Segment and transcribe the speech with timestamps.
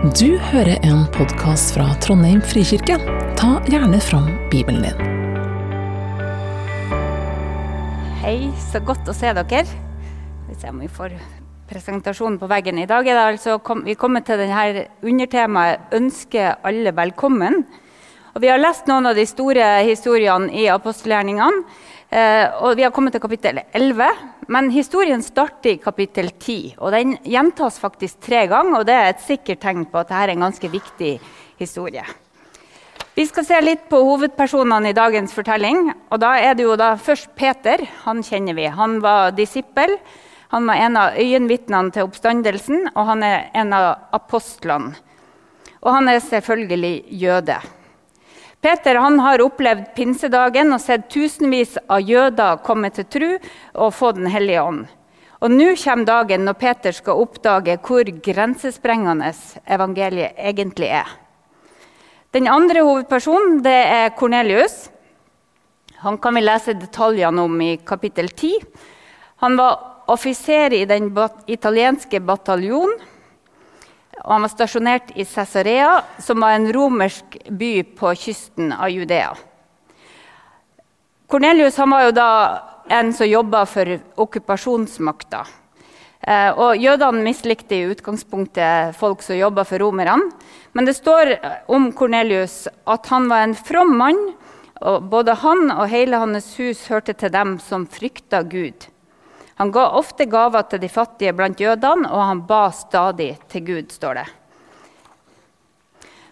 [0.00, 2.94] Du hører en podkast fra Trondheim frikirke.
[3.36, 5.02] Ta gjerne fram Bibelen din.
[8.22, 9.60] Hei, så godt å se dere.
[10.46, 11.10] Vi jeg må få
[11.68, 12.80] presentasjonen på veggen.
[12.80, 17.60] I dag er det altså kom, vi kommet til denne undertemaet 'Ønske alle velkommen'.
[18.32, 21.64] Og vi har lest noen av de store historiene i apostelgjerningene.
[22.10, 24.06] Eh, og vi har kommet til kapittel 11,
[24.50, 26.74] men historien starter i kapittel 10.
[26.82, 30.24] Og den gjentas faktisk tre ganger, og det er et sikkert tegn på at dette
[30.24, 31.12] er en ganske viktig
[31.60, 32.02] historie.
[33.14, 35.92] Vi skal se litt på hovedpersonene i dagens fortelling.
[36.10, 37.78] og da er det jo da Først Peter.
[38.04, 38.66] Han kjenner vi.
[38.66, 39.98] Han var disippel.
[40.50, 44.96] Han var en av øyenvitnene til oppstandelsen, og han er en av apostlene.
[45.82, 47.60] Og han er selvfølgelig jøde.
[48.60, 53.28] Peter har opplevd pinsedagen og sett tusenvis av jøder komme til tru
[53.72, 54.82] og få Den hellige ånd.
[55.40, 59.32] Og Nå kommer dagen når Peter skal oppdage hvor grensesprengende
[59.64, 61.08] evangeliet egentlig er.
[62.36, 64.90] Den andre hovedpersonen det er Kornelius.
[66.04, 68.60] Han kan vi lese detaljene om i kapittel 10.
[69.40, 71.08] Han var offiser i den
[71.48, 73.00] italienske bataljonen
[74.24, 79.32] og han var stasjonert i Cesarea, som var en romersk by på kysten av Judea.
[81.30, 82.30] Kornelius var jo da
[82.90, 85.44] en som jobba for okkupasjonsmakta.
[86.20, 90.18] Eh, og Jødene mislikte i utgangspunktet folk som jobba for romerne.
[90.72, 91.36] Men det står
[91.70, 94.20] om Kornelius at han var en from mann.
[94.80, 98.90] og Både han og hele hans hus hørte til dem som frykta Gud.
[99.60, 103.90] Han ga ofte gaver til de fattige blant jødene, og han ba stadig til Gud,
[103.92, 104.28] står det.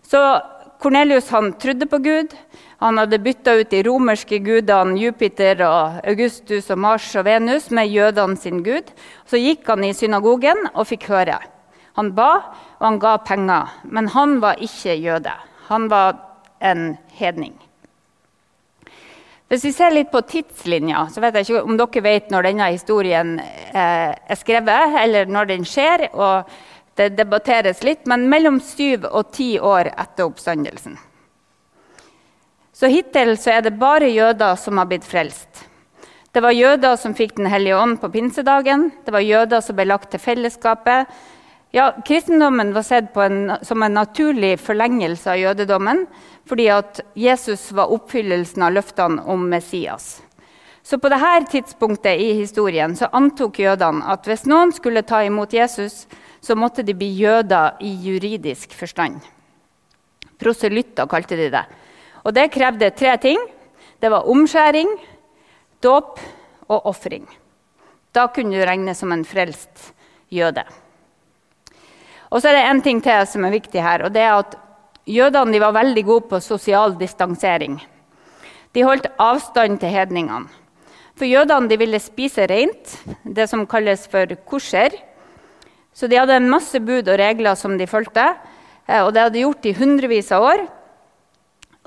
[0.08, 0.22] Så
[0.80, 1.28] Kornelius
[1.60, 2.32] trodde på Gud.
[2.80, 7.92] Han hadde bytta ut de romerske gudene Jupiter, og Augustus, og Mars og Venus med
[7.92, 8.88] jødene sin gud.
[9.26, 11.36] Så gikk han i synagogen og fikk høre.
[12.00, 12.30] Han ba,
[12.78, 13.76] og han ga penger.
[13.84, 15.36] Men han var ikke jøde.
[15.68, 16.16] Han var
[16.62, 17.58] en hedning.
[19.48, 22.66] Hvis vi ser litt på tidslinja, så vet jeg ikke om dere vet når denne
[22.74, 26.10] historien eh, er skrevet, eller når den skjer.
[26.12, 26.50] og
[26.98, 30.98] Det debatteres litt, men mellom syv og ti år etter oppstandelsen.
[32.76, 35.64] Så Hittil så er det bare jøder som har blitt frelst.
[36.30, 38.90] Det var jøder som fikk Den hellige ånd på pinsedagen.
[39.04, 41.08] Det var jøder som ble lagt til fellesskapet.
[41.70, 46.06] Ja, Kristendommen var sett en, som en naturlig forlengelse av jødedommen
[46.48, 50.22] fordi at Jesus var oppfyllelsen av løftene om Messias.
[50.80, 55.52] Så på dette tidspunktet i historien så antok jødene at hvis noen skulle ta imot
[55.52, 56.06] Jesus,
[56.40, 59.20] så måtte de bli jøder i juridisk forstand.
[60.40, 61.64] Proselytter kalte de det.
[62.24, 63.44] Og det krevde tre ting.
[64.00, 64.88] Det var omskjæring,
[65.84, 66.16] dåp
[66.68, 67.28] og ofring.
[68.14, 69.90] Da kunne du regnes som en frelst
[70.32, 70.64] jøde.
[72.30, 74.04] Og så er det en ting til som er viktig her.
[74.04, 74.56] og det er at
[75.08, 77.78] Jødene var veldig gode på sosial distansering.
[78.74, 80.48] De holdt avstand til hedningene.
[81.16, 82.92] For jødene ville spise rent,
[83.24, 84.92] det som kalles for kosher.
[85.94, 88.26] Så de hadde en masse bud og regler som de fulgte.
[88.86, 90.66] Eh, og det hadde de gjort i hundrevis av år.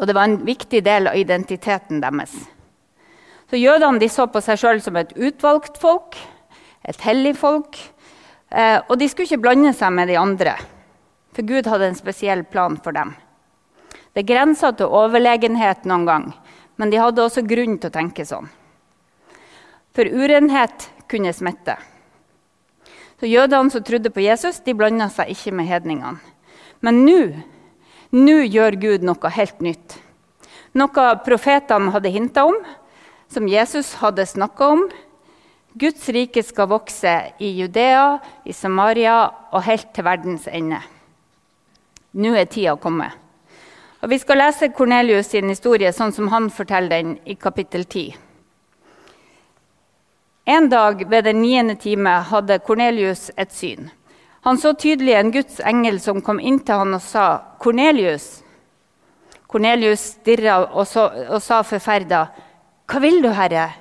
[0.02, 2.34] Og det var en viktig del av identiteten deres.
[3.48, 6.18] Så Jødene så på seg sjøl som et utvalgt folk,
[6.88, 7.78] et hellig folk.
[8.52, 10.58] Eh, og de skulle ikke blande seg med de andre,
[11.32, 13.14] for Gud hadde en spesiell plan for dem.
[14.12, 16.26] Det grensa til overlegenhet noen gang,
[16.76, 18.50] men de hadde også grunn til å tenke sånn.
[19.96, 21.78] For urenhet kunne smitte.
[23.22, 26.20] Så Jødene som trodde på Jesus, de blanda seg ikke med hedningene.
[26.82, 27.20] Men nå
[28.12, 29.94] nå gjør Gud noe helt nytt.
[30.76, 32.58] Noe profetene hadde hinta om,
[33.32, 34.82] som Jesus hadde snakka om,
[35.74, 40.82] Guds rike skal vokse i Judea, i Samaria og helt til verdens ende.
[42.12, 43.16] Nå er tida kommet.
[44.02, 48.16] Og Vi skal lese Kornelius sin historie sånn som han forteller den i kapittel 10.
[50.52, 53.92] En dag ved den niende time hadde Kornelius et syn.
[54.42, 58.42] Han så tydelig en Guds engel som kom inn til han og sa, 'Kornelius.'
[59.48, 60.88] Kornelius stirra og,
[61.30, 62.28] og sa forferda,
[62.88, 63.81] 'Hva vil du, Herre?'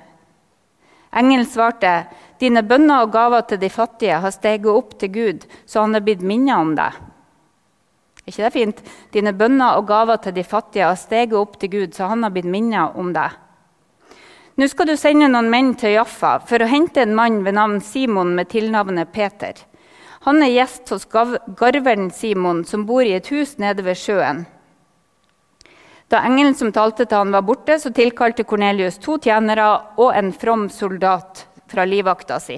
[1.11, 2.07] Engelen svarte,
[2.39, 6.01] 'Dine bønner og gaver til de fattige har steget opp til Gud, så han er
[6.05, 6.99] blitt minnet om deg.'
[8.21, 8.81] Er ikke det fint?
[9.11, 12.29] Dine bønner og gaver til de fattige har steget opp til Gud, så han har
[12.29, 13.31] blitt minnet om deg.
[14.55, 17.79] Nå skal du sende noen menn til Jaffa for å hente en mann ved navn
[17.81, 19.57] Simon med tilnavnet Peter.
[20.27, 24.45] Han er gjest hos garveren Simon, som bor i et hus nede ved sjøen.
[26.11, 30.33] Da engelen som talte til han var borte, så tilkalte Kornelius to tjenere og en
[30.35, 32.57] from soldat fra livvakta si.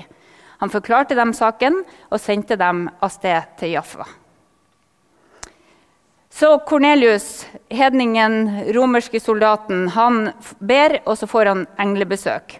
[0.58, 4.08] Han forklarte dem saken og sendte dem av sted til Jaffa.
[6.34, 12.56] Så Kornelius, hedningen, romerske soldaten, han ber, og så får han englebesøk.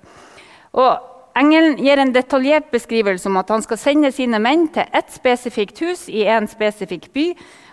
[0.78, 5.10] Og Engelen gir en detaljert beskrivelse om at han skal sende sine menn til ett
[5.10, 7.32] spesifikt hus i en spesifikk by.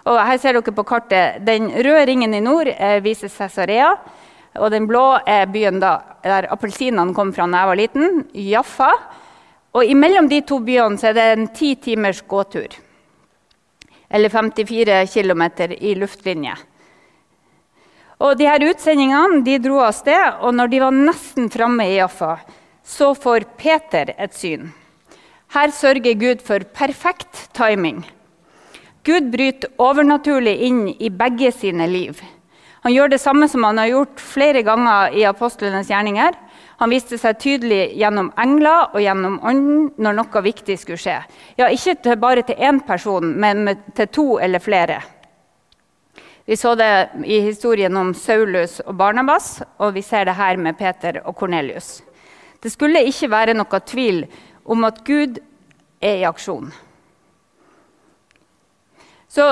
[0.09, 3.93] Og her ser dere på kartet, Den røde ringen i nord eh, viser Cesarea.
[4.57, 8.91] Og den blå er byen da, der appelsinene kom fra da jeg var liten, Jaffa.
[9.77, 12.73] Og imellom de to byene er det en ti timers gåtur.
[14.11, 15.45] Eller 54 km
[15.79, 16.57] i luftlinje.
[18.21, 22.01] Og de her Utsendingene de dro av sted, og når de var nesten framme i
[22.01, 22.39] Jaffa,
[22.91, 24.73] så får Peter et syn.
[25.55, 28.03] Her sørger Gud for perfekt timing.
[29.07, 32.19] Gud bryter overnaturlig inn i begge sine liv.
[32.85, 36.37] Han gjør det samme som han har gjort flere ganger i apostlenes gjerninger.
[36.81, 41.19] Han viste seg tydelig gjennom engler og gjennom ånden når noe viktig skulle skje.
[41.61, 45.01] Ja, Ikke bare til én person, men til to eller flere.
[46.47, 50.79] Vi så det i historien om Saulus og Barnabas, og vi ser det her med
[50.79, 52.01] Peter og Kornelius.
[52.61, 54.25] Det skulle ikke være noe tvil
[54.69, 55.41] om at Gud
[56.01, 56.71] er i aksjon.
[59.31, 59.47] Så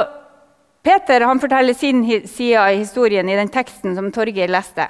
[0.83, 4.87] Peter forteller sin side av historien i den teksten som Torgeir leste.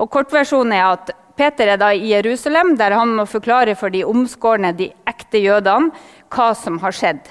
[0.00, 4.74] Og Kortversjonen er at Peter er i Jerusalem, der han må forklare for de omskårne,
[4.76, 5.92] de ekte jødene,
[6.28, 7.22] hva som har skjedd.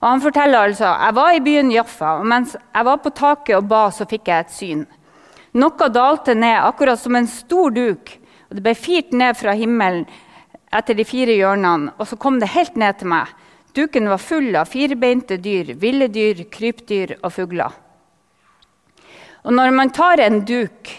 [0.00, 3.56] Og Han forteller altså jeg var i byen Jaffa, og mens jeg var på taket
[3.56, 4.84] og ba, så fikk jeg et syn.
[5.54, 8.10] Noe dalte ned, akkurat som en stor duk,
[8.54, 10.04] det ble firt ned fra himmelen
[10.74, 13.30] etter de fire hjørnene, og så kom det helt ned til meg.
[13.74, 17.74] Duken var full av firbeinte dyr, ville dyr, krypdyr og fugler.
[19.44, 20.92] Og når man tar en duk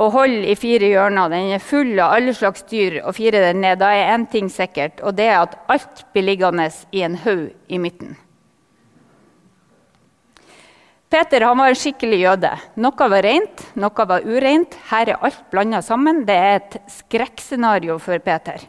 [0.00, 3.62] og holder i fire hjørner, den er full av alle slags dyr, og firer den
[3.64, 7.18] ned, da er én ting sikkert, og det er at alt blir liggende i en
[7.22, 8.16] haug i midten.
[11.12, 12.50] Peter var en skikkelig jøde.
[12.80, 14.72] Noe var rent, noe var ureint.
[14.88, 16.22] Her er alt blanda sammen.
[16.24, 18.64] Det er et skrekkscenario for Peter.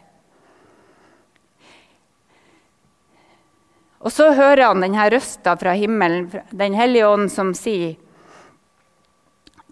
[4.04, 7.96] Og så hører han denne røsta fra himmelen, Den hellige ånd, som sier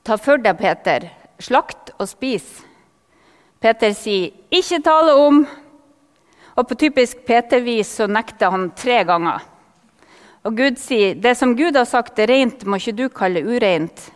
[0.02, 1.10] Ta for deg, Peter.
[1.38, 2.64] Slakt og spis.
[3.60, 5.46] Peter sier, 'Ikke tale om.'
[6.56, 9.51] Og på typisk Peter-vis så nekter han tre ganger.
[10.42, 14.10] Og Gud sier, 'Det som Gud har sagt er rent, må ikke du kalle ureint.'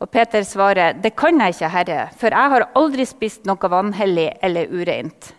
[0.00, 4.38] Og Peter svarer, 'Det kan jeg ikke, Herre, for jeg har aldri spist noe vanhellig
[4.42, 5.32] eller ureint.'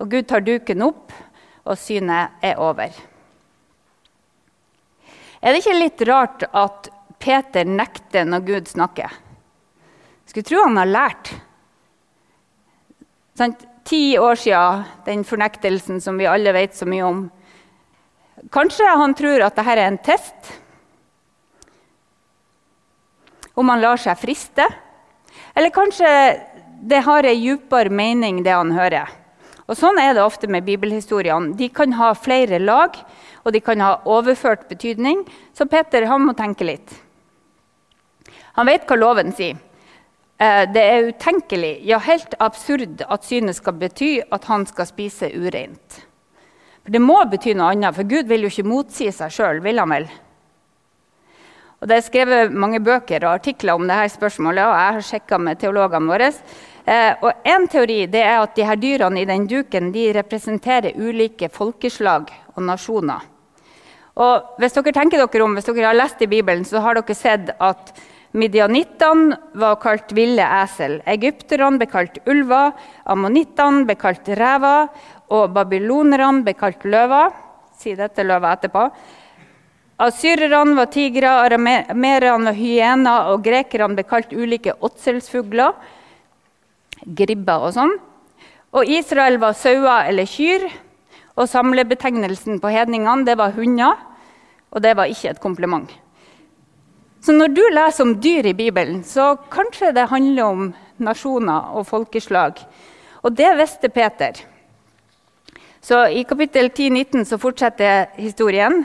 [0.00, 1.12] Og Gud tar duken opp
[1.64, 2.92] og synet er over.
[5.42, 6.88] Er det ikke litt rart at
[7.18, 9.10] Peter nekter når Gud snakker?
[10.26, 11.34] Skulle tro han har lært.
[13.36, 13.54] Sånn,
[13.84, 17.24] ti år siden, den fornektelsen som vi alle vet så mye om.
[18.52, 20.52] Kanskje han tror at dette er en test?
[23.54, 24.66] Om han lar seg friste?
[25.54, 26.08] Eller kanskje
[26.84, 29.12] det har en dypere mening, det han hører?
[29.64, 31.54] Og Sånn er det ofte med bibelhistoriene.
[31.56, 32.98] De kan ha flere lag,
[33.44, 35.22] og de kan ha overført betydning.
[35.56, 36.92] Så Peter han må tenke litt.
[38.58, 39.56] Han vet hva loven sier.
[40.36, 45.30] Eh, det er utenkelig, ja helt absurd, at synet skal bety at han skal spise
[45.30, 46.02] ureint.
[46.84, 49.80] For Det må bety noe annet, for Gud vil jo ikke motsi seg sjøl, vil
[49.80, 50.06] han vel?
[51.80, 55.38] Og Det er skrevet mange bøker og artikler om dette spørsmålet, og jeg har sjekka
[55.40, 56.30] med teologene våre.
[56.84, 61.48] Eh, og En teori er at de her dyrene i den duken de representerer ulike
[61.48, 63.20] folkeslag og nasjoner.
[64.16, 67.16] Og hvis dere tenker dere om, hvis dere har lest i Bibelen, så har dere
[67.16, 67.94] sett at
[68.34, 70.96] Midianittene var kalt ville esel.
[71.06, 72.72] Egypterne ble kalt ulver.
[73.06, 74.88] Ammonittene ble kalt rever.
[75.32, 77.32] Og babylonerne ble kalt løver.
[77.78, 78.88] Si dette løva etterpå.
[80.04, 85.74] Asyrerne var tigre, aramererne var hyener, og grekerne ble kalt ulike åtselsfugler
[87.04, 87.94] gribber og sånn.
[88.74, 90.66] Og Israel var sauer eller kyr.
[91.34, 93.98] Og samlebetegnelsen på hedningene det var hunder.
[94.74, 95.90] Og det var ikke et kompliment.
[97.24, 100.66] Så når du leser om dyr i Bibelen, så kanskje det handler om
[101.02, 102.58] nasjoner og folkeslag.
[103.24, 104.42] Og det visste Peter.
[105.84, 108.84] Så I kapittel 10-19 så fortsetter historien.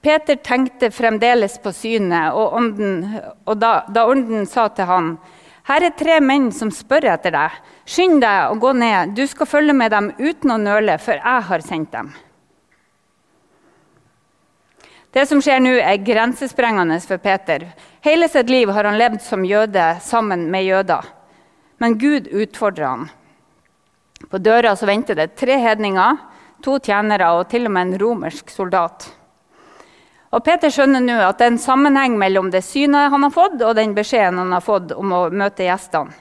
[0.00, 3.02] Peter tenkte fremdeles på synet, og, ånden,
[3.44, 5.10] og da, da ånden sa til han,
[5.66, 7.58] her er tre menn som spør etter deg.
[7.90, 9.12] Skynd deg å gå ned.
[9.18, 12.08] Du skal følge med dem uten å nøle, for jeg har sendt dem.
[15.12, 17.66] Det som skjer nå, er grensesprengende for Peter.
[18.06, 21.12] Hele sitt liv har han levd som jøde sammen med jøder.
[21.82, 23.08] Men Gud utfordrer han.
[24.30, 26.16] På døra så venter det tre hedninger,
[26.64, 29.06] to tjenere og til og med en romersk soldat.
[30.34, 33.60] Og Peter skjønner nå at det er en sammenheng mellom det synet han har fått,
[33.62, 36.14] og den beskjeden han har fått om å møte gjestene.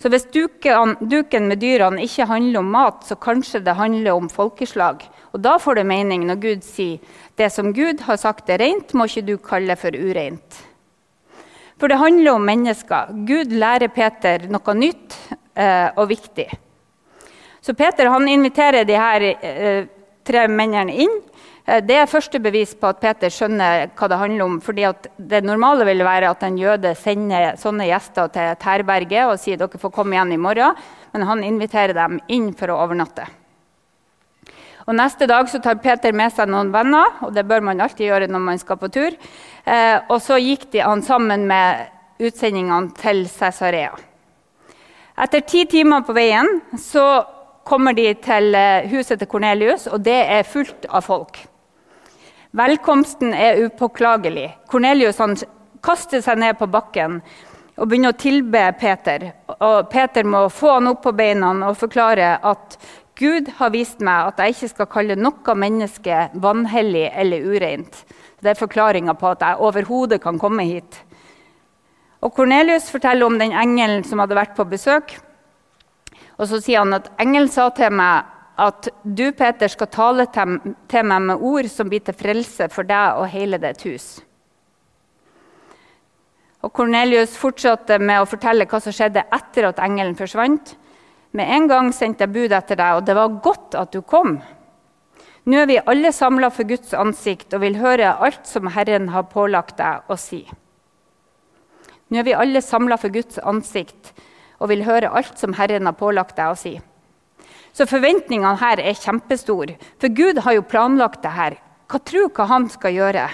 [0.00, 4.30] Så hvis duken, duken med dyrene ikke handler om mat, så kanskje det handler om
[4.32, 5.02] folkeslag.
[5.36, 8.94] Og da får det mening når Gud sier det som Gud har sagt er rent,
[8.96, 10.62] må ikke du kalle for ureint.
[11.76, 13.12] For det handler om mennesker.
[13.28, 15.16] Gud lærer Peter noe nytt
[15.52, 16.48] eh, og viktig.
[17.60, 19.88] Så Peter han inviterer de her eh,
[20.24, 21.16] tre mennene inn.
[21.66, 24.60] Eh, det er første bevis på at Peter skjønner hva det handler om.
[24.60, 24.86] fordi
[25.16, 29.60] Det normale vil være at en jøde sender sånne gjester til et herberge og sier
[29.60, 30.74] dere får komme igjen i morgen.
[31.12, 33.26] Men han inviterer dem inn for å overnatte.
[34.88, 38.08] Og Neste dag så tar Peter med seg noen venner, og det bør man alltid
[38.08, 39.14] gjøre når man skal på tur.
[39.64, 41.90] Eh, og så gikk de han sammen med
[42.20, 43.92] utsendingene til Cesarea.
[45.20, 46.48] Etter ti timer på veien
[46.80, 47.04] så
[47.70, 51.38] kommer de til eh, huset til Kornelius, og det er fullt av folk.
[52.58, 54.48] Velkomsten er upåklagelig.
[54.70, 55.20] Kornelius
[55.84, 57.20] kaster seg ned på bakken
[57.80, 59.28] og begynner å tilbe Peter.
[59.62, 62.76] Og Peter må få han opp på beina og forklare at
[63.20, 68.02] Gud har vist meg at jeg ikke skal kalle noe menneske vanhellig eller ureint.
[68.40, 71.02] Det er forklaringa på at jeg overhodet kan komme hit.
[72.24, 75.14] Og Kornelius forteller om den engelen som hadde vært på besøk.
[76.40, 78.28] Og så sier han at engelen sa til meg
[78.60, 83.20] at du, Peter, skal tale til meg med ord som blir til frelse for deg
[83.20, 84.08] og hele ditt hus.
[86.60, 90.74] Og Kornelius fortsatte med å fortelle hva som skjedde etter at engelen forsvant.
[91.36, 94.40] Med en gang sendte jeg bud etter deg, og det var godt at du kom.
[95.48, 99.30] Nå er vi alle samla for Guds ansikt og vil høre alt som Herren har
[99.32, 100.42] pålagt deg å si.
[102.10, 104.12] Nå er vi alle samla for Guds ansikt
[104.60, 106.74] og vil høre alt som Herren har pålagt deg å si.
[107.72, 109.76] Så forventningene her er kjempestore.
[110.00, 111.56] For Gud har jo planlagt det her.
[111.90, 113.26] Hva tror hva han skal gjøre?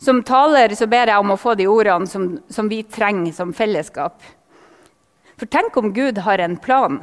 [0.00, 3.52] Som taler så ber jeg om å få de ordene som, som vi trenger som
[3.52, 4.22] fellesskap.
[5.36, 7.02] For tenk om Gud har en plan.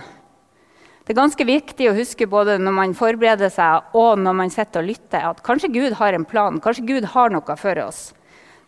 [1.05, 4.81] Det er ganske viktig å huske både når man forbereder seg og når man sitter
[4.81, 6.57] og lytter, at kanskje Gud har en plan.
[6.63, 8.01] Kanskje Gud har noe for oss.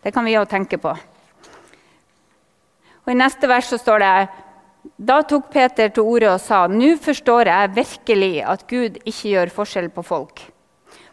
[0.00, 0.94] Det kan vi jo tenke på.
[3.04, 4.14] Og I neste vers så står det
[5.00, 9.52] da tok Peter til orde og sa, nå forstår jeg virkelig at Gud ikke gjør
[9.52, 10.40] forskjell på folk,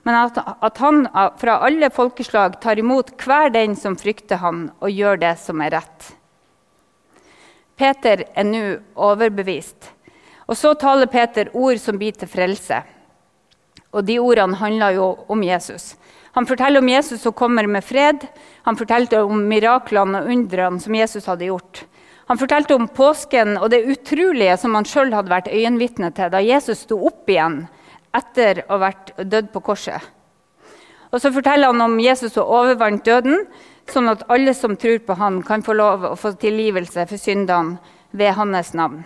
[0.07, 1.01] men at, at han
[1.39, 5.75] fra alle folkeslag tar imot hver den som frykter han, og gjør det som er
[5.75, 6.13] rett.
[7.77, 8.63] Peter er nå
[8.95, 9.91] overbevist.
[10.47, 12.79] Og så taler Peter ord som blir til frelse.
[13.91, 15.91] Og de ordene handler jo om Jesus.
[16.37, 18.27] Han forteller om Jesus som kommer med fred.
[18.61, 21.79] Han fortalte om miraklene og undrene som Jesus hadde gjort.
[22.29, 26.43] Han fortalte om påsken og det utrolige som han sjøl hadde vært øyenvitne til da
[26.45, 27.63] Jesus sto opp igjen
[28.13, 29.97] etter å ha vært dødd på korset.
[31.09, 33.47] Og så forteller han om Jesus som overvant døden,
[33.89, 37.79] sånn at alle som tror på han kan få lov å få tilgivelse for syndene
[38.13, 39.01] ved hans navn.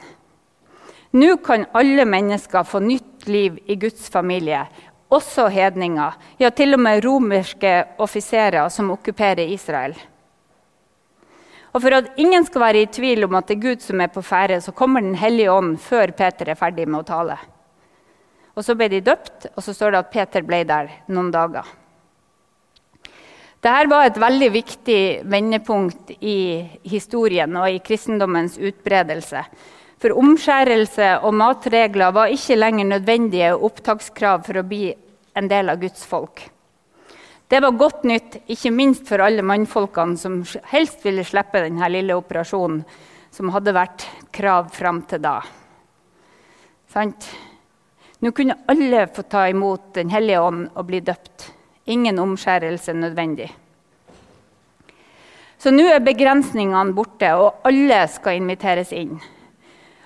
[1.16, 4.66] Nå kan alle mennesker få nytt liv i Guds familie,
[5.12, 9.96] også hedninger, ja, til og med romerske offiserer som okkuperer Israel.
[11.72, 14.12] Og For at ingen skal være i tvil om at det er Gud som er
[14.12, 17.38] på ferde, så kommer Den hellige ånd før Peter er ferdig med å tale.
[18.56, 21.64] Og Så ble de døpt, og så står det at Peter ble der noen dager.
[23.62, 29.44] Dette var et veldig viktig vendepunkt i historien og i kristendommens utbredelse.
[30.02, 34.88] For omskjærelse og matregler var ikke lenger nødvendige opptakskrav for å bli
[35.38, 36.42] en del av Guds folk.
[37.52, 40.40] Det var godt nytt, ikke minst for alle mannfolkene som
[40.72, 42.82] helst ville slippe denne lille operasjonen
[43.32, 45.38] som hadde vært krav fram til da.
[46.92, 47.28] Sant?
[48.22, 51.48] Nå kunne alle få ta imot Den hellige ånd og bli døpt.
[51.92, 53.50] Ingen omskjærelse nødvendig.
[55.62, 59.20] Så nå er begrensningene borte, og alle skal inviteres inn.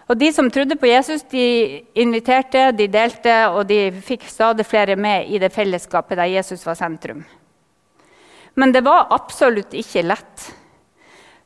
[0.06, 4.96] Og De som trodde på Jesus, de inviterte, de delte, og de fikk stadig flere
[4.96, 7.24] med i det fellesskapet der Jesus var sentrum.
[8.56, 10.46] Men det var absolutt ikke lett.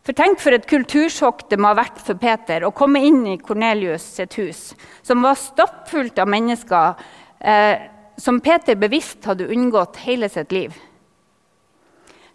[0.04, 3.40] For Tenk for et kultursjokk det må ha vært for Peter å komme inn i
[3.40, 4.62] Kornelius sitt hus,
[5.06, 7.00] som var stappfullt av mennesker
[7.40, 7.88] eh,
[8.20, 10.76] som Peter bevisst hadde unngått hele sitt liv.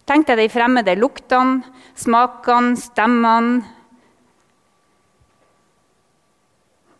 [0.05, 1.65] Tenk deg de fremmede luktene,
[1.97, 3.74] smakene, stemmene,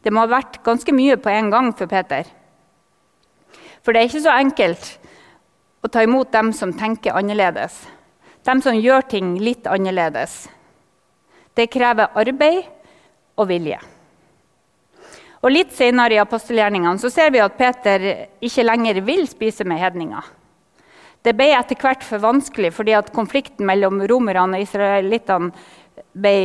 [0.05, 2.27] Det må ha vært ganske mye på en gang for Peter.
[3.81, 4.91] For det er ikke så enkelt
[5.81, 7.79] å ta imot dem som tenker annerledes.
[8.45, 10.43] Dem som gjør ting litt annerledes.
[11.57, 12.67] Det krever arbeid
[13.39, 13.79] og vilje.
[15.41, 18.05] Og Litt senere i apostelgjerningene så ser vi at Peter
[18.45, 20.25] ikke lenger vil spise med hedninger.
[21.25, 25.49] Det ble etter hvert for vanskelig fordi at konflikten mellom romerne og israelittene
[26.13, 26.35] ble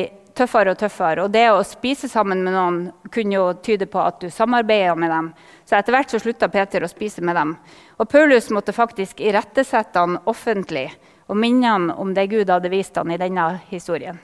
[0.41, 1.25] tøffere og tøffere.
[1.25, 2.81] Og det å spise sammen med noen
[3.13, 5.31] kunne jo tyde på at du samarbeider med dem.
[5.69, 7.55] Så etter hvert så slutta Peter å spise med dem.
[8.01, 10.89] Og Paulus måtte faktisk irettesette han offentlig
[11.31, 14.19] og minne han om det Gud hadde vist han i denne historien.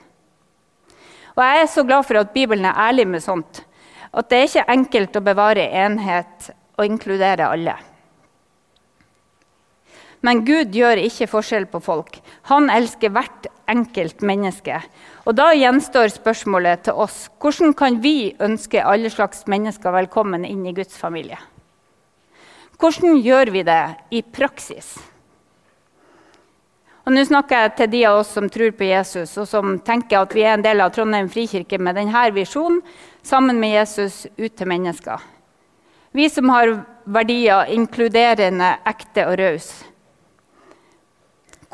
[1.37, 3.61] Og Jeg er så glad for at Bibelen er ærlig med sånt.
[4.11, 7.75] At det er ikke enkelt å bevare enhet og inkludere alle.
[10.25, 12.17] Men Gud gjør ikke forskjell på folk.
[12.49, 14.79] Han elsker hvert enkelt menneske.
[15.27, 20.65] Og Da gjenstår spørsmålet til oss hvordan kan vi ønske alle slags mennesker velkommen inn
[20.65, 21.37] i Guds familie?
[22.77, 23.83] Hvordan gjør vi det
[24.13, 24.97] i praksis?
[27.07, 30.19] Og Nå snakker jeg til de av oss som tror på Jesus, og som tenker
[30.19, 32.81] at vi er en del av Trondheim frikirke med denne visjonen,
[33.23, 35.23] sammen med Jesus ut til mennesker.
[36.11, 36.73] Vi som har
[37.05, 39.69] verdier inkluderende, ekte og raus.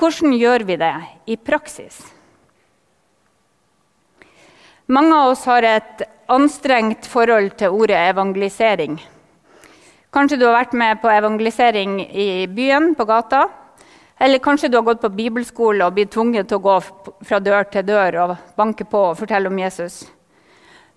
[0.04, 0.96] Hvordan gjør vi det
[1.32, 2.02] i praksis?
[4.92, 8.98] Mange av oss har et anstrengt forhold til ordet evangelisering.
[10.12, 13.46] Kanskje du har vært med på evangelisering i byen, på gata.
[14.20, 16.76] Eller kanskje du har gått på bibelskole og blitt tvunget til å gå
[17.24, 20.04] fra dør til dør og banke på og fortelle om Jesus.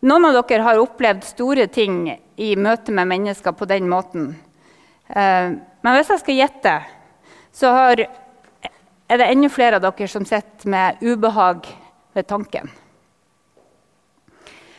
[0.02, 4.32] Noen av dere har opplevd store ting i møte med mennesker på den måten.
[5.06, 6.78] Eh, men hvis jeg skal gjette,
[7.54, 8.08] så har,
[9.08, 11.68] er det enda flere av dere som sitter med ubehag
[12.16, 12.70] ved tanken.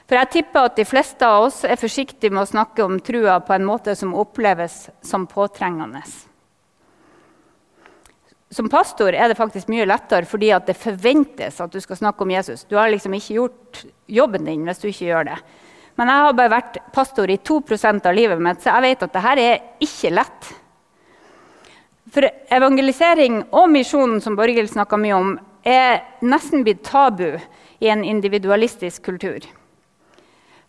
[0.07, 3.41] For jeg tipper at de fleste av oss er forsiktige med å snakke om trua
[3.43, 5.99] på en måte som oppleves som påtrengende.
[8.47, 12.31] Som pastor er det faktisk mye lettere fordi det forventes at du skal snakke om
[12.31, 12.63] Jesus.
[12.63, 15.41] Du har liksom ikke gjort jobben din hvis du ikke gjør det.
[15.99, 19.15] Men jeg har bare vært pastor i 2% av livet mitt, så jeg vet at
[19.17, 20.49] dette er ikke lett.
[22.13, 22.23] For
[22.53, 25.31] evangelisering og misjonen som Borghild snakka mye om,
[25.67, 27.35] er nesten blitt tabu
[27.83, 29.43] i en individualistisk kultur.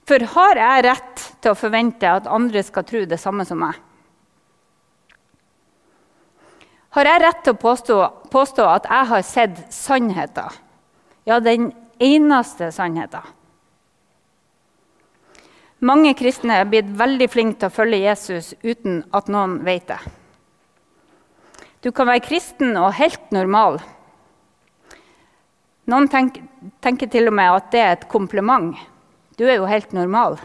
[0.08, 3.76] For har jeg rett til å forvente at andre skal tro det samme som meg?
[6.96, 7.96] Har jeg rett til å påstå,
[8.32, 10.54] påstå at jeg har sett sannheten?
[11.28, 11.70] Ja, den
[12.00, 13.22] eneste sannheten.
[15.78, 20.00] Mange kristne er blitt veldig flinke til å følge Jesus uten at noen vet det.
[21.84, 23.78] Du kan være kristen og helt normal.
[25.88, 26.44] Noen tenker,
[26.84, 28.74] tenker til og med at det er et kompliment.
[29.38, 30.36] Du er jo helt normal.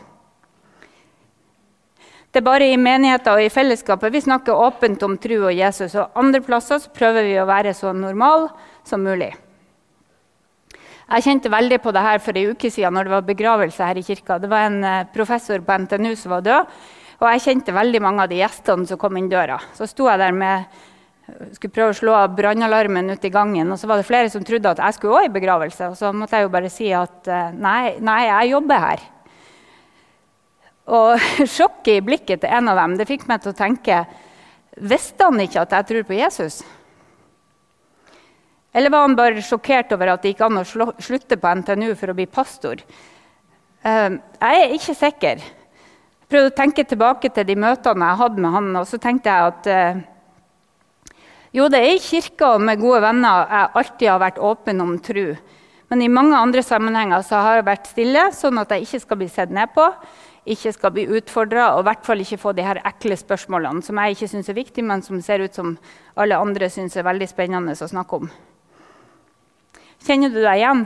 [2.33, 5.93] Det er bare i menigheter og i fellesskapet vi snakker åpent om tro og Jesus.
[5.99, 8.47] Og andre plasser så prøver vi å være så normal
[8.87, 9.33] som mulig.
[11.03, 13.99] Jeg kjente veldig på det her for en uke siden når det var begravelse her
[13.99, 14.39] i kirka.
[14.41, 16.71] Det var en eh, professor på NTNU som var død,
[17.19, 19.59] og jeg kjente veldig mange av de gjestene som kom inn døra.
[19.77, 20.65] Så sto jeg der med
[21.55, 23.71] skulle prøve å slå av brannalarmen ute i gangen.
[23.71, 25.93] Og så var det flere som trodde at jeg skulle òg i begravelse.
[25.93, 29.07] Og så måtte jeg jo bare si at eh, nei, nei jeg jobber her.
[30.93, 34.03] Og sjokket i blikket til en av dem det fikk meg til å tenke
[34.73, 36.63] Visste han ikke at jeg tror på Jesus?
[38.73, 42.09] Eller var han bare sjokkert over at det gikk an å slutte på NTNU for
[42.09, 42.81] å bli pastor?
[43.85, 45.43] Uh, jeg er ikke sikker.
[45.45, 49.29] Jeg prøvde å tenke tilbake til de møtene jeg hadde med han, og så tenkte
[49.29, 50.01] jeg at uh,
[51.53, 54.95] jo, det er i kirka og med gode venner jeg alltid har vært åpen om
[55.05, 55.25] tro.
[55.93, 59.19] Men i mange andre sammenhenger så har jeg vært stille, sånn at jeg ikke skal
[59.19, 59.85] bli sett ned på,
[60.49, 64.01] ikke skal bli utfordra og i hvert fall ikke få de her ekle spørsmålene som
[64.01, 65.75] jeg ikke syns er viktige, men som ser ut som
[66.19, 68.33] alle andre syns er veldig spennende å snakke om.
[70.03, 70.83] Kjenner du deg igjen?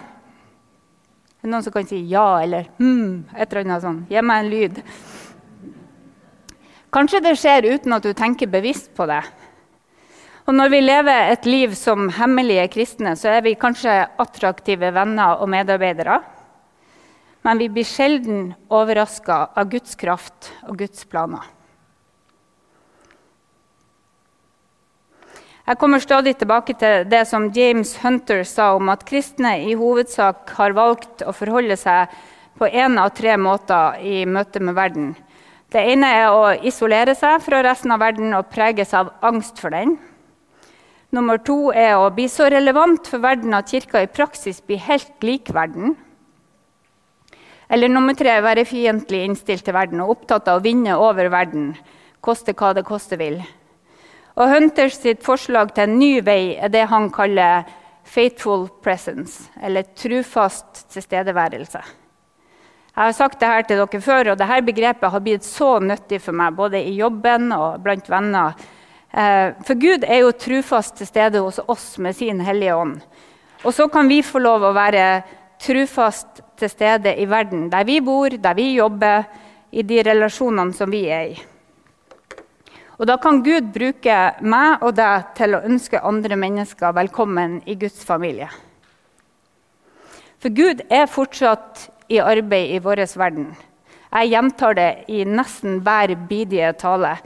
[1.37, 3.31] Er det noen som kan si ja eller hm?
[3.31, 4.03] Et eller annet sånn.
[4.11, 4.83] Gi meg en lyd.
[6.93, 9.23] Kanskje det skjer uten at du tenker bevisst på det.
[10.47, 15.41] Og når vi lever et liv som hemmelige kristne, så er vi kanskje attraktive venner
[15.43, 16.21] og medarbeidere.
[17.43, 21.43] Men vi blir sjelden overraska av Guds kraft og Guds planer.
[25.67, 30.55] Jeg kommer stadig tilbake til det som James Hunter sa om at kristne i hovedsak
[30.55, 32.13] har valgt å forholde seg
[32.55, 35.15] på én av tre måter i møte med verden.
[35.67, 39.75] Det ene er å isolere seg fra resten av verden og preges av angst for
[39.75, 39.97] den.
[41.15, 45.23] Nummer to er å bli så relevant for verden at kirka i praksis blir helt
[45.23, 45.95] lik verden.
[47.71, 51.73] Eller nummer tre være fiendtlig innstilt til verden og opptatt av å vinne over verden,
[52.23, 53.39] koste hva det koste vil.
[54.37, 57.65] Og Hunters sitt forslag til en ny vei er det han kaller
[58.03, 61.81] 'faithful presence', eller trufast tilstedeværelse.
[62.97, 66.21] Jeg har sagt det her til dere før, og dette begrepet har blitt så nyttig
[66.21, 68.53] for meg, både i jobben og blant venner.
[69.11, 73.01] Eh, for Gud er jo trufast til stede hos oss med sin Hellige Ånd.
[73.63, 75.23] Og så kan vi få lov å være
[75.61, 79.25] trufast til stede i verden, der vi bor, der vi jobber,
[79.71, 81.37] i de relasjonene som vi er i.
[82.97, 87.75] Og Da kan Gud bruke meg og deg til å ønske andre mennesker velkommen i
[87.75, 88.47] Guds familie.
[90.41, 93.51] For Gud er fortsatt i arbeid i vår verden.
[94.07, 97.17] Jeg gjentar det i nesten hver bidige tale.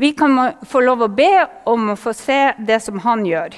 [0.00, 3.52] Vi kan få lov å be om å få se det som han gjør.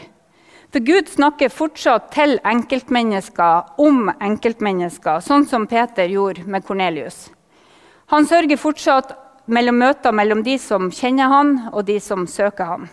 [0.75, 7.29] For Gud snakker fortsatt til enkeltmennesker om enkeltmennesker, sånn som Peter gjorde med Kornelius.
[8.11, 9.15] Han sørger fortsatt
[9.47, 12.91] mellom møter mellom de som kjenner han, og de som søker han.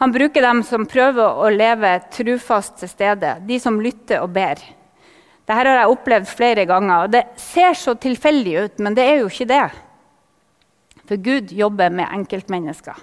[0.00, 4.56] Han bruker dem som prøver å leve trufast til stede, de som lytter og ber.
[4.56, 7.04] Dette har jeg opplevd flere ganger.
[7.04, 9.64] og Det ser så tilfeldig ut, men det er jo ikke det.
[11.12, 12.96] For Gud jobber med enkeltmennesker.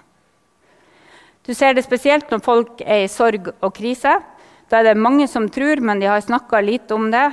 [1.46, 4.16] Du ser det spesielt når folk er i sorg og krise.
[4.66, 7.28] Da er det mange som tror, men de har snakka lite om det.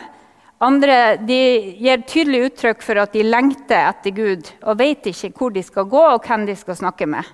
[0.61, 5.65] Andre gir tydelig uttrykk for at de lengter etter Gud og vet ikke hvor de
[5.65, 7.25] skal gå og hvem de skal snakke med.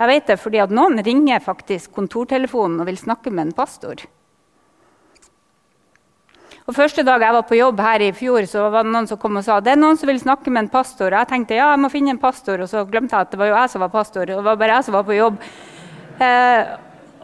[0.00, 4.00] Jeg vet det fordi at noen ringer faktisk kontortelefonen og vil snakke med en pastor.
[6.66, 9.18] Og Første dag jeg var på jobb her i fjor, så var det noen som
[9.22, 11.12] kom og sa det er noen som vil snakke med en pastor.
[11.12, 13.38] Og Jeg tenkte ja, jeg må finne en pastor, og så glemte jeg at det
[13.38, 14.26] var jo jeg som var pastor.
[14.26, 15.38] det var bare jeg som var på jobb.
[16.18, 16.72] Eh,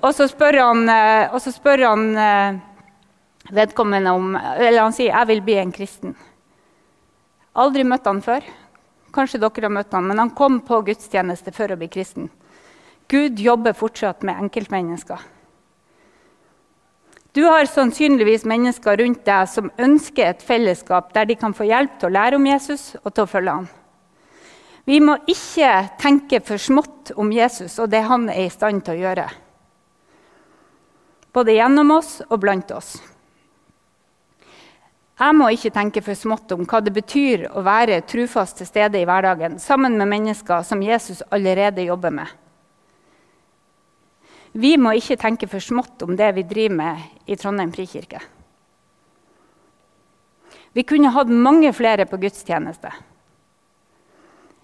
[0.02, 0.84] og så spør han,
[1.32, 2.60] og så spør han eh,
[3.50, 6.14] vedkommende om Eller han sier 'jeg vil bli en kristen'.
[7.56, 8.42] Aldri møtt han før.
[9.12, 12.30] Kanskje dere har møtt han, men han kom på gudstjeneste for å bli kristen.
[13.08, 15.18] Gud jobber fortsatt med enkeltmennesker.
[17.32, 21.94] Du har sannsynligvis mennesker rundt deg som ønsker et fellesskap der de kan få hjelp
[21.96, 23.70] til å lære om Jesus og til å følge ham.
[24.84, 25.70] Vi må ikke
[26.02, 29.26] tenke for smått om Jesus og det han er i stand til å gjøre.
[31.32, 32.98] Både gjennom oss og blant oss.
[35.22, 39.00] Jeg må ikke tenke for smått om hva det betyr å være trufast til stede
[39.00, 42.41] i hverdagen sammen med mennesker som Jesus allerede jobber med.
[44.52, 48.20] Vi må ikke tenke for smått om det vi driver med i Trondheim frikirke.
[50.72, 52.92] Vi kunne hatt mange flere på gudstjeneste.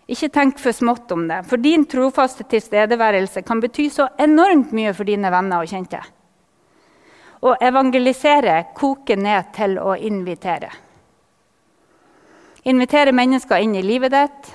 [0.09, 4.94] Ikke tenk for smått om det, for din trofaste tilstedeværelse kan bety så enormt mye
[4.96, 6.01] for dine venner og kjente.
[7.44, 10.72] Å evangelisere koker ned til å invitere.
[12.68, 14.51] Invitere mennesker inn i livet ditt,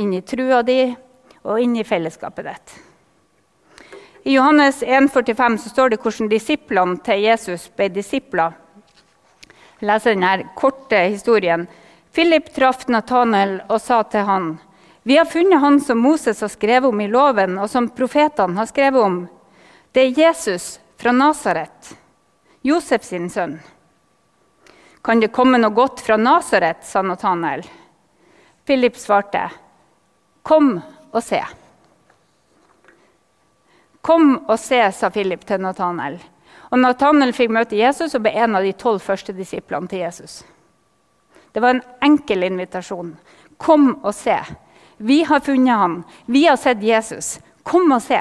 [0.00, 0.80] inn i trua di
[1.44, 2.76] og inn i fellesskapet ditt.
[4.28, 8.52] I Johannes 1,45 står det hvordan disiplene til Jesus ble disipler.
[9.80, 11.62] Jeg leser denne korte historien.
[12.12, 14.50] Philip traff Nathanael og sa til han,
[15.02, 18.68] Vi har funnet han som Moses har skrevet om i loven, og som profetene har
[18.68, 19.16] skrevet om.
[19.92, 20.66] Det er Jesus
[21.00, 21.94] fra Nasaret.
[22.60, 23.54] Josef sin sønn.
[25.00, 27.64] Kan det komme noe godt fra Nasaret, sa Nathanael.
[28.68, 29.46] Philip svarte,
[30.42, 30.74] Kom
[31.14, 31.40] og se.
[34.00, 36.18] Kom og se, sa Philip til Nathanael.
[36.70, 40.42] Og Nathanael fikk møte Jesus og ble en av de tolv første disiplene til Jesus.
[41.52, 43.14] Det var en enkel invitasjon.
[43.58, 44.36] Kom og se.
[44.98, 46.02] Vi har funnet ham.
[46.26, 47.38] Vi har sett Jesus.
[47.62, 48.20] Kom og se.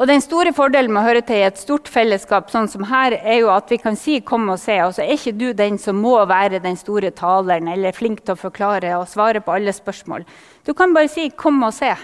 [0.00, 3.12] Og Den store fordelen med å høre til i et stort fellesskap sånn som her,
[3.12, 5.78] er jo at vi kan si 'kom og se', og så er ikke du den
[5.78, 9.70] som må være den store taleren eller flink til å forklare og svare på alle
[9.70, 10.24] spørsmål.
[10.64, 11.96] Du kan bare si 'kom og se'.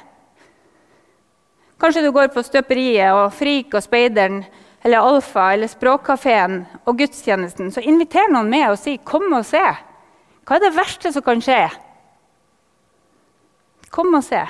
[1.78, 4.40] Kanskje du går på Støperiet og Frik og Speideren
[4.82, 7.70] eller Alfa eller Språkkafeen og gudstjenesten.
[7.70, 9.76] Så inviter noen med og si 'kom og se'.
[10.44, 11.70] Hva er det verste som kan skje?
[13.90, 14.46] Kom og se.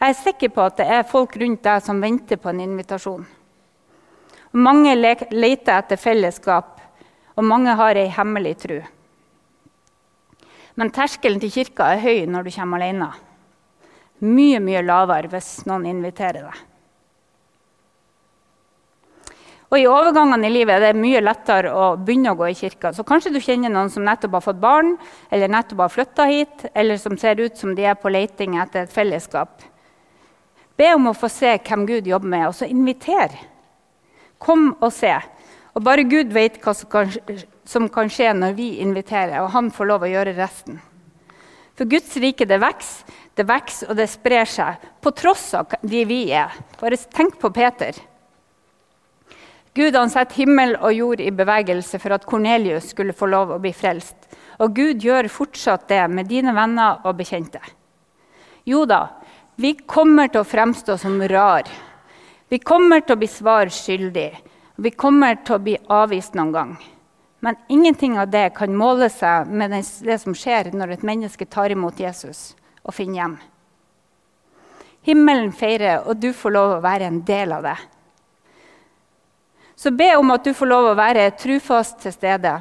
[0.00, 3.26] Jeg er sikker på at det er folk rundt deg som venter på en invitasjon.
[4.52, 6.80] Mange leter etter fellesskap,
[7.36, 8.80] og mange har ei hemmelig tro.
[10.74, 13.12] Men terskelen til kirka er høy når du kommer alene.
[14.22, 16.60] Mye mye lavere hvis noen inviterer deg.
[19.72, 22.90] Og I overgangene i livet er det mye lettere å begynne å gå i kirka.
[22.92, 24.98] Så kanskje du kjenner noen som nettopp har fått barn,
[25.32, 28.84] eller nettopp har flytta hit, eller som ser ut som de er på leiting etter
[28.84, 29.64] et fellesskap.
[30.76, 33.32] Be om å få se hvem Gud jobber med, og så inviter.
[34.36, 35.14] Kom og se.
[35.72, 40.04] Og bare Gud vet hva som kan, skje når vi inviterer, og han får lov
[40.04, 40.82] å gjøre resten.
[41.80, 46.04] For Guds rike det vokser, det vokser og det sprer seg, på tross av de
[46.08, 46.52] vi er.
[46.80, 47.96] Bare tenk på Peter.
[49.72, 53.60] Gud han setter himmel og jord i bevegelse for at Kornelius skulle få lov å
[53.62, 54.28] bli frelst.
[54.60, 57.62] Og Gud gjør fortsatt det med dine venner og bekjente.
[58.68, 59.06] Jo da,
[59.56, 61.64] vi kommer til å fremstå som rar.
[62.52, 64.30] Vi kommer til å bli svar skyldig.
[64.76, 66.72] Vi kommer til å bli avvist noen gang.
[67.40, 71.72] Men ingenting av det kan måle seg med det som skjer når et menneske tar
[71.72, 73.36] imot Jesus og finne hjem.
[75.02, 77.78] Himmelen feirer, og du får lov å være en del av det.
[79.74, 82.52] Så be om at du får lov å være trufast til stede,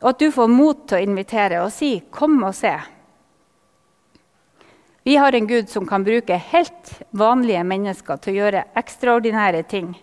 [0.00, 2.80] og at du får mot til å invitere og si 'kom og se'.
[5.02, 9.94] Vi har en Gud som kan bruke helt vanlige mennesker til å gjøre ekstraordinære ting.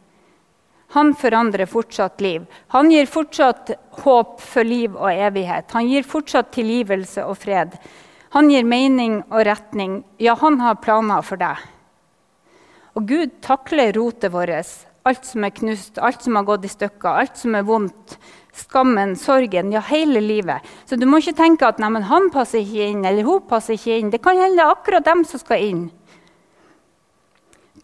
[0.95, 2.45] Han forandrer fortsatt liv.
[2.67, 3.71] Han gir fortsatt
[4.03, 5.71] håp for liv og evighet.
[5.71, 7.77] Han gir fortsatt tilgivelse og fred.
[8.35, 10.01] Han gir mening og retning.
[10.19, 11.61] Ja, han har planer for deg.
[12.97, 14.73] Og Gud takler rotet vårt,
[15.07, 18.17] alt som er knust, alt som har gått i stykker, alt som er vondt.
[18.57, 20.65] Skammen, sorgen, ja, hele livet.
[20.89, 23.99] Så du må ikke tenke at nei, han passer ikke inn, eller hun passer ikke
[24.01, 24.09] inn.
[24.11, 25.85] Det kan hende akkurat dem som skal inn.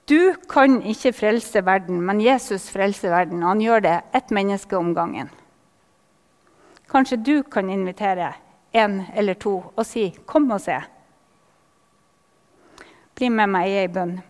[0.09, 3.43] Du kan ikke frelse verden, men Jesus frelser verden.
[3.43, 5.29] Og han gjør det ett menneske om gangen.
[6.91, 8.33] Kanskje du kan invitere
[8.73, 10.83] en eller to og si 'kom og se'.
[13.15, 14.21] Bli med meg i ei bønn.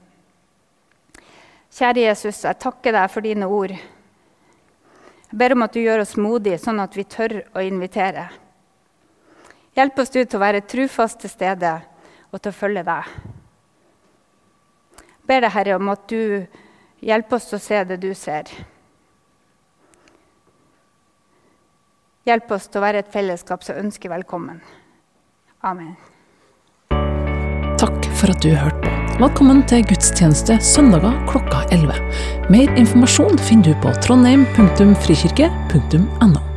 [1.72, 3.72] Kjære Jesus, jeg takker deg for dine ord.
[3.72, 8.30] Jeg ber om at du gjør oss modige, sånn at vi tør å invitere.
[9.76, 11.72] Hjelp oss du til å være trufast til stede
[12.32, 13.04] og til å følge deg
[14.98, 16.46] Jeg ber deg, Herre, om at du
[17.00, 18.44] hjelper oss til å se det du ser.
[22.24, 24.62] Hjelp oss til å være et fellesskap som ønsker velkommen.
[25.64, 25.96] Amen.
[27.80, 28.92] Takk for at du hørte på.
[29.20, 31.94] Velkommen til gudstjeneste søndager klokka 11.
[32.54, 36.53] Mer informasjon finner du på trondheim.frikirke.no.